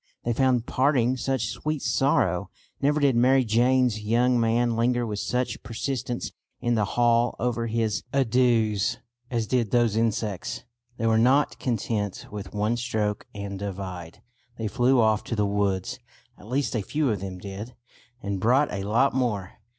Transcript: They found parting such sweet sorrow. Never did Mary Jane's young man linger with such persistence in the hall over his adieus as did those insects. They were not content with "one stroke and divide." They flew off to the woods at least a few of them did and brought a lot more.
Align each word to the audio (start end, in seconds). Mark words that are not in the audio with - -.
They 0.23 0.33
found 0.33 0.65
parting 0.65 1.15
such 1.15 1.49
sweet 1.49 1.83
sorrow. 1.83 2.49
Never 2.81 2.99
did 2.99 3.15
Mary 3.15 3.45
Jane's 3.45 4.01
young 4.01 4.39
man 4.39 4.75
linger 4.75 5.05
with 5.05 5.19
such 5.19 5.61
persistence 5.61 6.31
in 6.59 6.73
the 6.73 6.85
hall 6.97 7.35
over 7.37 7.67
his 7.67 8.01
adieus 8.11 8.97
as 9.29 9.45
did 9.45 9.69
those 9.69 9.95
insects. 9.95 10.63
They 10.97 11.05
were 11.05 11.19
not 11.19 11.59
content 11.59 12.25
with 12.31 12.51
"one 12.51 12.77
stroke 12.77 13.27
and 13.35 13.59
divide." 13.59 14.23
They 14.57 14.67
flew 14.67 14.99
off 14.99 15.23
to 15.25 15.35
the 15.35 15.45
woods 15.45 15.99
at 16.35 16.47
least 16.49 16.75
a 16.75 16.81
few 16.81 17.11
of 17.11 17.19
them 17.19 17.37
did 17.37 17.75
and 18.23 18.39
brought 18.39 18.73
a 18.73 18.83
lot 18.83 19.13
more. 19.13 19.59